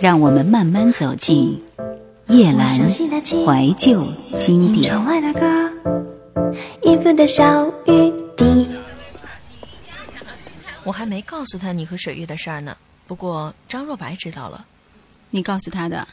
[0.00, 1.62] 让我们慢慢走进
[2.28, 4.02] 叶阑怀旧
[4.38, 4.96] 经典。
[10.84, 12.74] 我还没告诉他你和水月的事儿呢，
[13.06, 14.66] 不过张若白知道了。
[15.28, 16.08] 你告诉他的？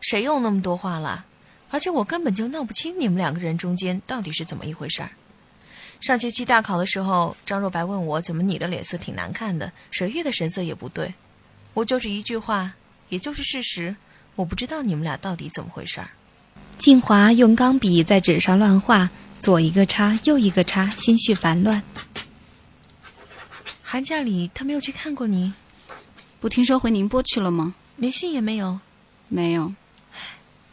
[0.00, 1.24] 谁用那么多话了？
[1.70, 5.10] 而且我根本就闹不清你们两个人中间到底是怎么一回事儿。
[6.00, 11.14] 上学期大考的时候，张若白问我怎么你的脸色挺难看的，水月的神色也不对。
[11.74, 12.72] 我就是一句话，
[13.08, 13.96] 也就是事实。
[14.36, 16.10] 我不知道你们俩到底怎么回事儿。
[16.78, 19.10] 静华用钢笔在纸上乱画，
[19.40, 21.82] 左一个叉，右一个叉，心绪烦乱。
[23.82, 25.52] 寒假里他没有去看过你，
[26.38, 27.74] 不听说回宁波去了吗？
[27.96, 28.78] 连信也没有，
[29.26, 29.74] 没有。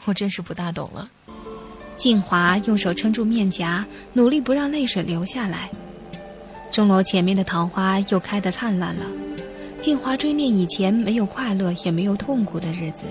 [0.04, 1.10] 我真是不大懂了。
[1.98, 3.84] 静华用手撑住面颊，
[4.14, 5.72] 努力不让泪水流下来。
[6.72, 9.25] 钟楼前面的桃花又开得灿烂了。
[9.86, 13.04] 静华追念以前没有快乐也没有痛苦的日子。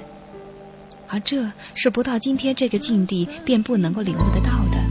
[1.06, 4.84] 而这是不到今天这个境地便不能够领悟得到的。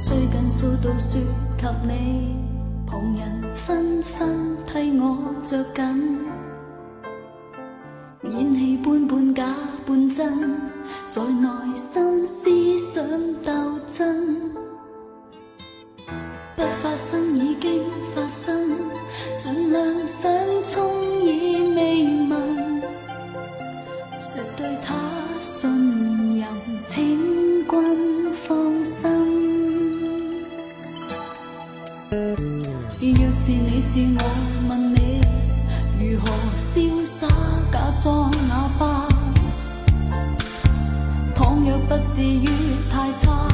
[0.00, 1.20] 最近数到说
[1.58, 2.47] 给你，
[2.88, 6.18] 旁人纷纷替我着紧。
[8.24, 9.54] 演戏半半假
[9.86, 10.58] 半真，
[11.10, 13.04] 在内心思想
[13.44, 13.52] 斗
[13.86, 14.50] 争。
[16.56, 18.74] 不发生已经发生，
[19.38, 20.32] 尽量想
[20.64, 21.97] 冲已未
[33.90, 34.20] 是我，
[34.68, 35.18] 问你
[35.98, 37.26] 如何潇洒
[37.72, 37.76] 假？
[38.02, 39.08] 装哑巴，
[41.34, 42.46] 倘若不至于
[42.92, 43.48] 太差，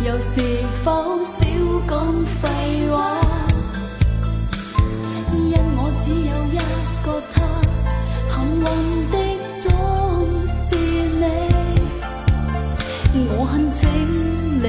[0.00, 0.40] 又是
[0.82, 1.44] 否少
[1.88, 3.18] 讲废话？
[5.34, 6.56] 因我只有一
[7.04, 7.36] 个他，
[8.30, 8.64] 幸运
[9.10, 9.14] 的
[9.60, 9.64] 总
[10.48, 10.64] 是
[11.20, 11.22] 你，
[13.28, 13.82] 我恨请
[14.62, 14.64] 你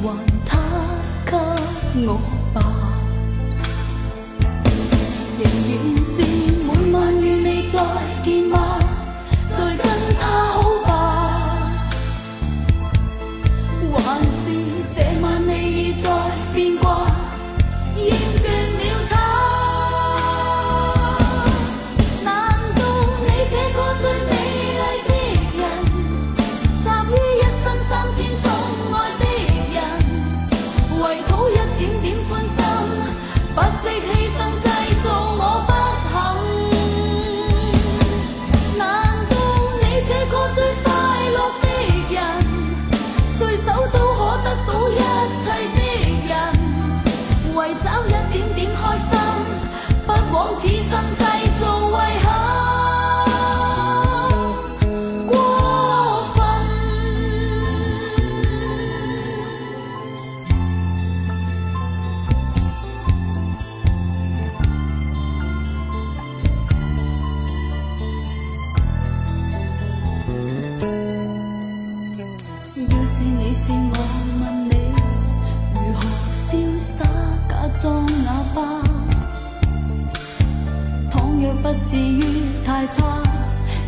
[0.00, 0.06] 还
[0.46, 0.50] 他
[1.26, 1.36] 给
[2.06, 2.10] 我
[5.66, 6.22] 仍然是
[6.66, 7.78] 每晚与你再
[8.24, 8.67] 见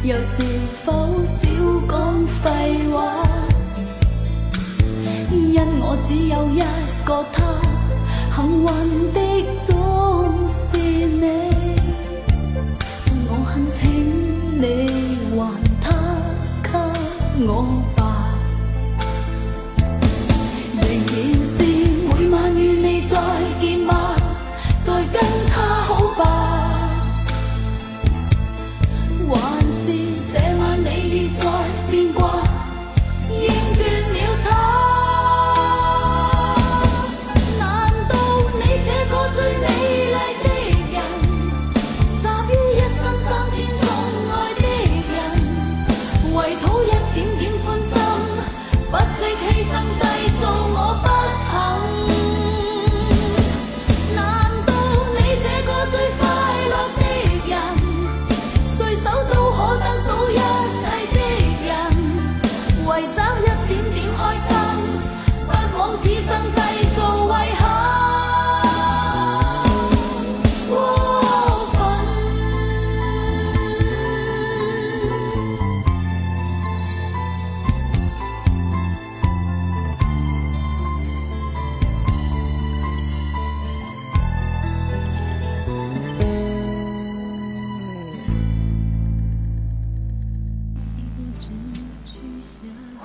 [0.03, 0.70] 有时。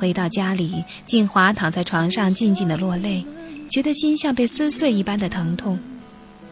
[0.06, 3.25] 回到家里，静华躺在床上静静的落泪，
[3.72, 5.80] 觉得心像被撕碎一般的疼痛。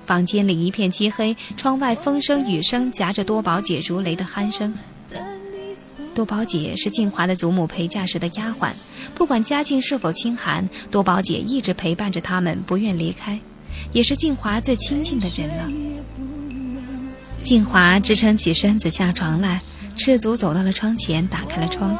[0.07, 4.73] 房间里一片漆黑，窗外风声雨声夹着多宝姐如雷的鼾声。
[6.15, 8.71] 多宝姐是静华的祖母陪嫁时的丫鬟，
[9.13, 13.39] 不管家境是否清寒，多宝姐一直陪伴着他们，不愿离开，
[13.91, 15.71] 也是静华最亲近的人了。
[17.43, 19.61] 静华支撑起身子下床来，
[19.95, 21.95] 赤足走到了窗前，打开了窗。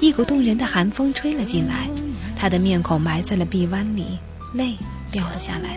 [0.00, 1.90] 一股动人的寒风吹了进来，
[2.36, 4.18] 他的面孔埋在了臂弯里，
[4.54, 4.76] 泪
[5.10, 5.76] 掉了下来。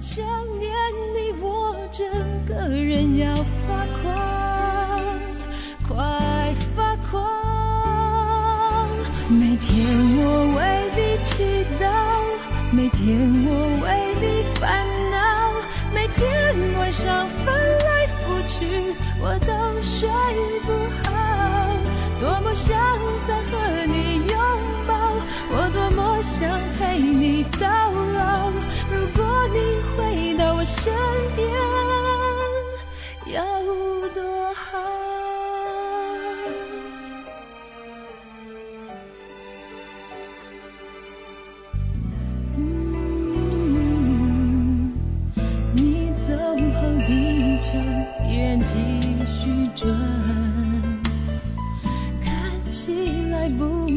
[0.00, 0.24] 想
[0.58, 0.70] 念
[1.14, 2.06] 你，我整
[2.46, 5.02] 个人要发狂，
[5.88, 7.22] 快发狂！
[9.28, 9.74] 每天
[10.18, 10.60] 我为
[10.94, 11.84] 你祈祷，
[12.70, 13.48] 每天我
[13.82, 13.86] 为
[14.20, 14.24] 你
[14.60, 15.16] 烦恼，
[15.92, 16.22] 每天
[16.78, 19.50] 晚上翻来覆去，我都
[19.82, 20.08] 睡
[20.62, 20.68] 不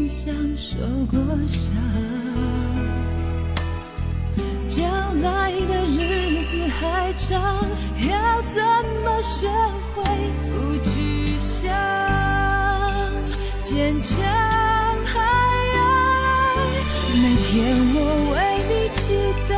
[0.07, 0.77] 像受
[1.11, 1.75] 过伤，
[4.69, 7.37] 将来的日子还长，
[8.09, 8.63] 要怎
[9.03, 9.47] 么学
[9.93, 10.03] 会
[10.49, 11.69] 不去想？
[13.63, 14.15] 坚强。
[15.05, 15.19] 还
[15.75, 15.77] 要
[17.21, 17.97] 每天我
[18.33, 18.35] 为
[18.69, 19.03] 你祈
[19.49, 19.53] 祷，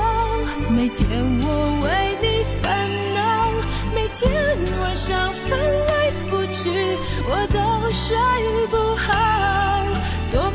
[0.72, 1.00] 每天
[1.44, 1.46] 我
[1.84, 1.88] 为
[2.22, 2.26] 你
[2.62, 2.68] 烦
[3.14, 3.20] 恼，
[3.94, 4.20] 每天
[4.82, 6.70] 晚上翻来覆去，
[7.28, 7.58] 我都
[7.92, 8.18] 睡
[8.68, 9.39] 不好。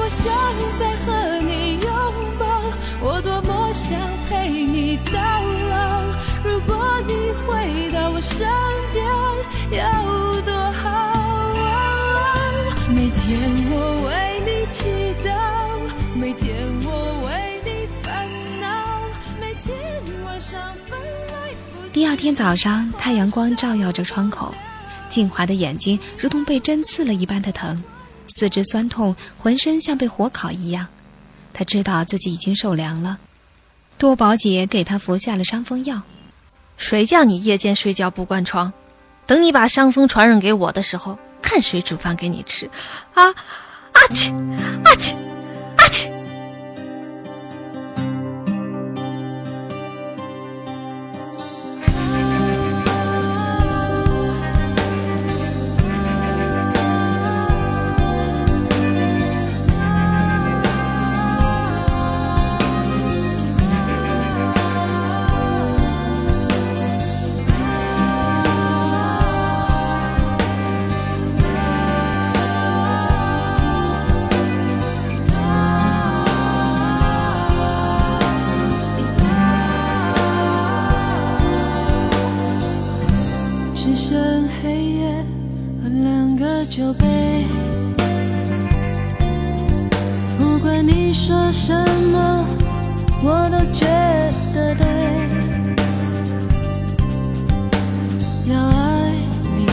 [0.05, 0.31] 多么想
[0.79, 1.91] 再和你拥
[2.39, 2.45] 抱，
[3.01, 3.99] 我多么想
[4.29, 5.19] 陪你到
[5.71, 6.03] 老。
[6.45, 8.47] 如果你回到我身
[8.93, 9.03] 边，
[9.81, 9.91] 要
[10.43, 10.85] 多好。
[12.95, 13.41] 每天
[13.71, 14.85] 我为你祈
[15.27, 15.33] 祷，
[16.15, 18.29] 每天我为你烦
[18.61, 18.69] 恼，
[19.41, 19.75] 每天
[20.27, 21.91] 晚上翻来覆去。
[21.95, 24.55] 第二天早上，太阳光照耀着窗口，
[25.09, 27.83] 静华的眼睛如同被针刺了一般的疼。
[28.29, 30.87] 四肢酸痛，浑身像被火烤一样。
[31.53, 33.19] 他知道自己已经受凉了。
[33.97, 36.03] 多宝姐给他服下了伤风药。
[36.77, 38.73] 谁叫你夜间睡觉不关窗？
[39.27, 42.69] 等你把伤风传染给我的时候，看谁煮饭给你吃！
[43.15, 44.35] 啊啊嚏
[44.85, 45.15] 啊嚏！
[91.17, 91.73] 你说什
[92.11, 92.45] 么
[93.23, 93.87] 我都觉
[94.53, 94.85] 得对
[98.53, 99.13] 要爱
[99.57, 99.65] 你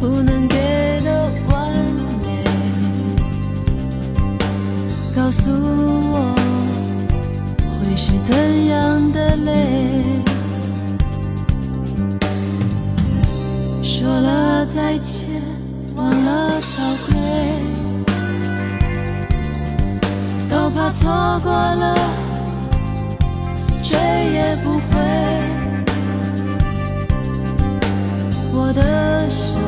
[0.00, 1.72] 不能给的完
[2.20, 2.26] 美
[5.14, 6.34] 告诉我
[7.78, 10.20] 会是怎样的泪。
[13.84, 15.30] 说了再见
[15.94, 16.91] 忘了走
[20.74, 21.94] 怕错过了，
[23.82, 24.82] 追也不回。
[28.54, 29.58] 我的手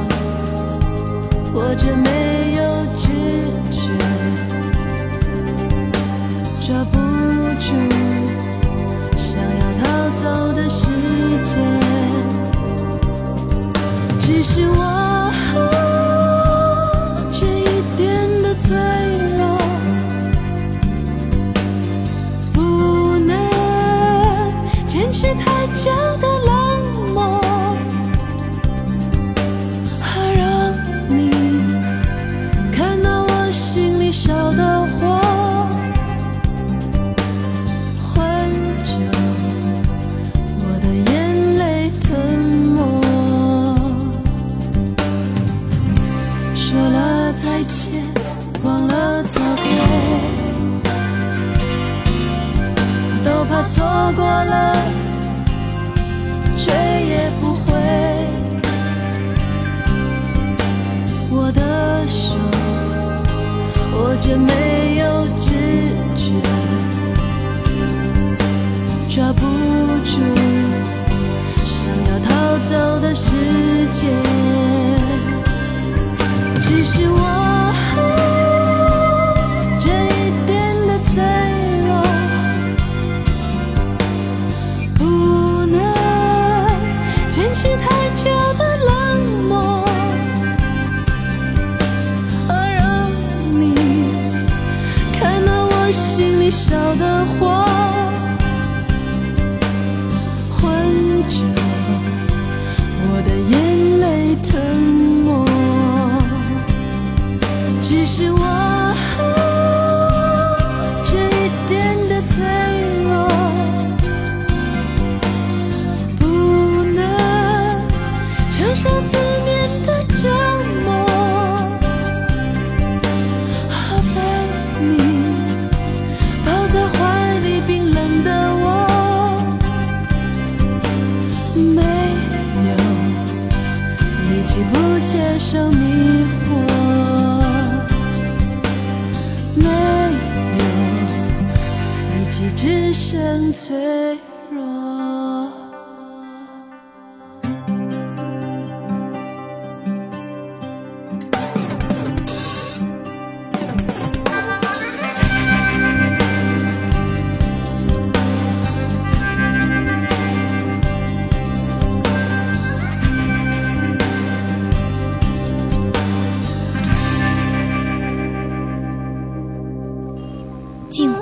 [143.65, 144.04] turn.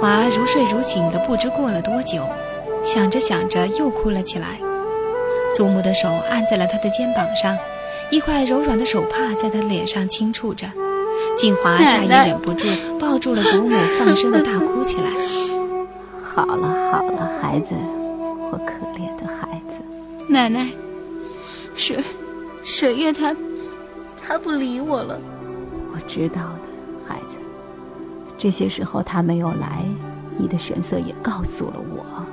[0.02, 2.28] 华如睡如醒的，不知过了多久，
[2.82, 4.58] 想着想着又哭了起来。
[5.54, 7.56] 祖母的手按在了他的肩膀上，
[8.10, 10.66] 一块柔软的手帕在他脸上轻触着。
[11.38, 12.66] 静华再也忍不住，
[12.98, 15.08] 抱住了祖母，放声的大哭起来。
[16.34, 17.72] 好了好了，孩子，
[18.50, 19.74] 我可怜的孩子。
[20.26, 20.66] 奶奶，
[21.76, 22.02] 水
[22.64, 23.36] 水月她，
[24.20, 25.20] 她不理我了。
[25.92, 26.71] 我知道的。
[28.42, 29.84] 这些时候他没有来，
[30.36, 32.26] 你的神色也告诉了我。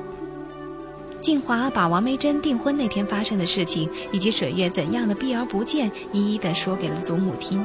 [1.19, 7.63] 静华把王梅珍订婚那天发生的事情，以及水月怎样的避而不见，一一的说给了祖母听。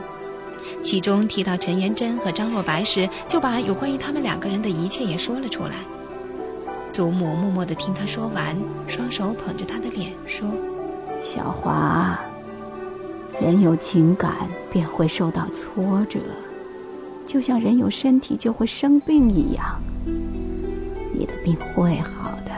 [0.82, 5.76] 其中提到陈元贞和张若白时，就把有关于他们两个人的一切也说了出来。
[6.90, 8.54] 祖母默默的听他说完，
[8.86, 10.46] 双手捧着他的脸说
[11.24, 12.20] ：“小华，
[13.40, 14.34] 人有情感
[14.70, 16.20] 便会受到挫折。”
[17.26, 19.80] 就像人有身体就会生病一样，
[21.12, 22.52] 你的病会好的，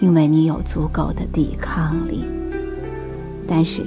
[0.00, 2.24] 因为你有足够的抵抗力。
[3.46, 3.82] 但是，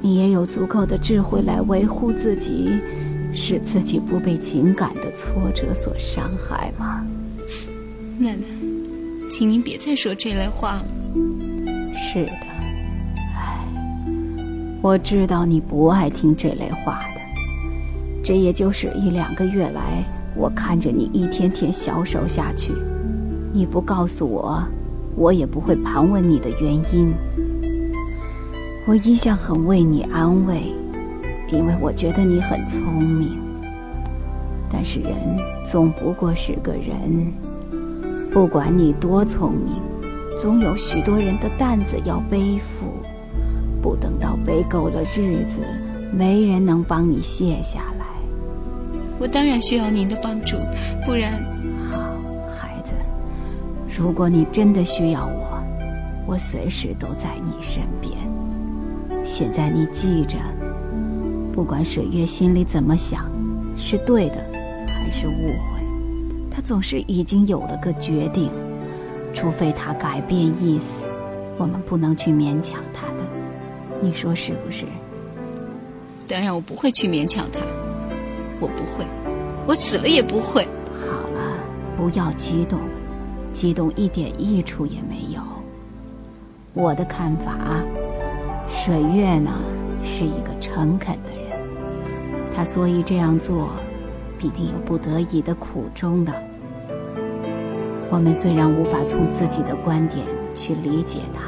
[0.00, 2.78] 你也有足够的智慧来维护自己，
[3.32, 7.04] 使自己不被情感的挫折所伤害吗？
[8.18, 8.46] 奶奶，
[9.30, 10.84] 请您别再说这类话了。
[11.94, 12.32] 是的，
[13.34, 13.66] 唉，
[14.80, 17.02] 我知道你不爱听这类话。
[18.24, 20.02] 这也就是一两个月来，
[20.34, 22.72] 我看着你一天天消瘦下去，
[23.52, 24.64] 你不告诉我，
[25.14, 27.12] 我也不会盘问你的原因。
[28.86, 30.72] 我一向很为你安慰，
[31.52, 33.38] 因为我觉得你很聪明。
[34.72, 35.12] 但是人
[35.62, 37.30] 总不过是个人，
[38.32, 39.74] 不管你多聪明，
[40.40, 42.86] 总有许多人的担子要背负，
[43.82, 45.60] 不等到背够了日子，
[46.10, 48.03] 没人能帮你卸下来。
[49.18, 50.56] 我当然需要您的帮助，
[51.06, 51.32] 不然。
[51.90, 51.98] 好，
[52.50, 52.92] 孩子，
[53.88, 55.62] 如果你真的需要我，
[56.26, 58.12] 我随时都在你身边。
[59.24, 60.36] 现在你记着，
[61.52, 63.30] 不管水月心里怎么想，
[63.76, 64.44] 是对的
[64.86, 65.80] 还是误会，
[66.50, 68.50] 他总是已经有了个决定，
[69.32, 71.04] 除非他改变意思，
[71.56, 73.14] 我们不能去勉强他的。
[74.02, 74.84] 你说是不是？
[76.26, 77.60] 当然，我不会去勉强他。
[78.60, 79.04] 我不会，
[79.66, 80.66] 我死了也不会。
[80.94, 81.58] 好了，
[81.96, 82.78] 不要激动，
[83.52, 85.40] 激动一点益处也没有。
[86.72, 87.58] 我的看法，
[88.68, 89.50] 水月呢
[90.04, 91.58] 是一个诚恳的人，
[92.56, 93.68] 他所以这样做，
[94.38, 96.32] 必定有不得已的苦衷的。
[98.10, 101.42] 我们虽然无法从自己的观点去理解他，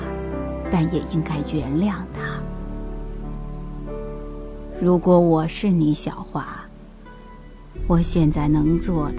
[0.71, 2.41] 但也应该原谅他。
[4.81, 6.66] 如果我是你，小华。
[7.89, 9.19] 我现在能做的、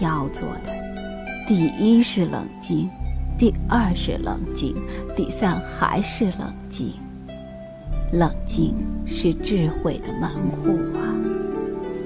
[0.00, 0.72] 要做的，
[1.48, 2.90] 第一是冷静，
[3.38, 4.74] 第二是冷静，
[5.16, 6.92] 第三还是冷静。
[8.12, 8.74] 冷静
[9.06, 11.08] 是智慧的门户啊！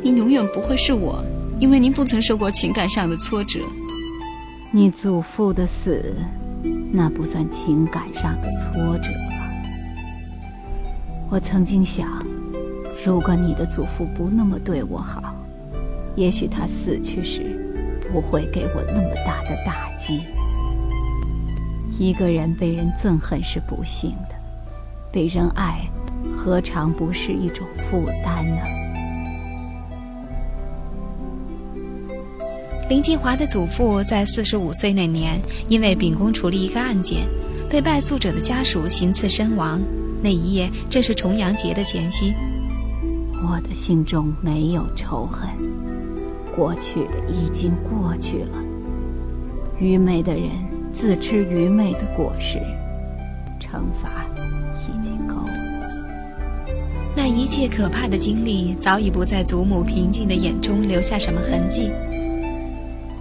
[0.01, 1.25] 您永远不会是我，
[1.59, 3.59] 因为您不曾受过情感上的挫折。
[4.71, 6.15] 你祖父的死，
[6.93, 9.51] 那不算情感上的挫折吧。
[11.29, 12.25] 我曾经想，
[13.05, 15.35] 如果你的祖父不那么对我好，
[16.17, 17.43] 也许他死去时
[18.13, 20.21] 不会给我那么大的打击。
[21.99, 24.35] 一个人被人憎恨是不幸的，
[25.13, 25.89] 被人爱，
[26.37, 28.63] 何尝不是一种负担呢？
[32.89, 37.19] 林继华的祖父在四十五岁那年，因为秉公处理一个案件，
[37.69, 39.81] 被败诉者的家属行刺身亡。
[40.23, 42.35] 那一夜正是重阳节的前夕。
[43.43, 45.49] 我的心中没有仇恨，
[46.61, 48.59] 过去的已经过去了。
[49.79, 50.51] 愚昧的人。
[50.93, 52.59] 自吃愚昧的果实，
[53.61, 54.27] 惩罚
[54.81, 55.53] 已经够了。
[57.17, 61.91] 那一切可怕的经历早已不在祖母平静的眼中留下什么痕迹。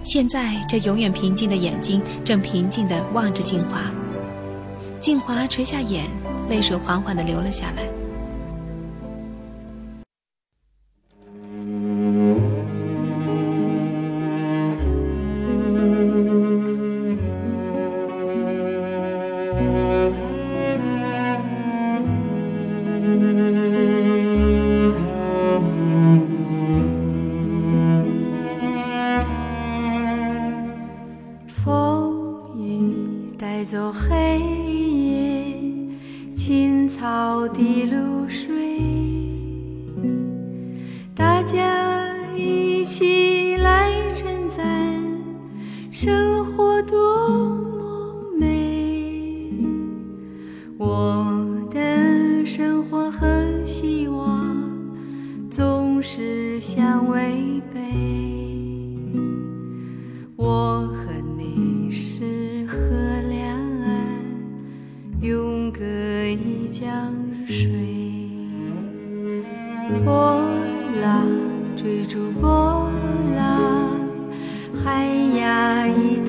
[0.02, 3.80] 现在，这永远平静的眼睛正平静地望着静华。
[5.00, 6.04] 静华垂下眼，
[6.50, 7.89] 泪水缓缓地流了下来。
[65.20, 67.14] 永隔一江
[67.46, 67.68] 水。
[70.04, 70.40] 波
[71.02, 71.28] 浪
[71.76, 72.90] 追逐波
[73.36, 73.90] 浪
[74.74, 75.04] 海
[75.38, 76.19] 呀一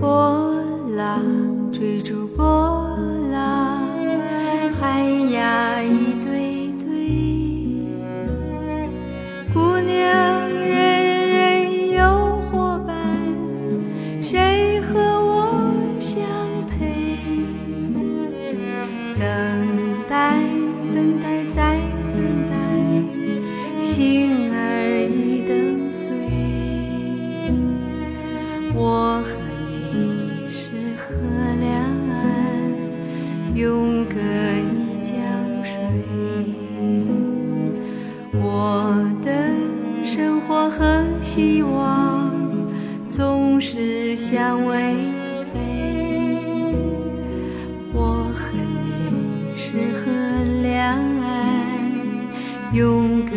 [0.00, 0.54] 波
[0.96, 1.22] 浪
[1.72, 2.55] 追逐波
[40.58, 42.32] 我和希望
[43.10, 44.94] 总是相违
[45.52, 45.60] 背
[47.92, 48.48] 我和
[48.82, 50.10] 你是河
[50.62, 51.78] 两岸
[52.72, 53.36] 永隔